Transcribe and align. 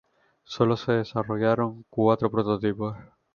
Sólo 0.45 0.77
se 0.77 0.93
desarrollaron 0.93 1.85
cuatro 1.87 2.31
prototipos. 2.31 2.97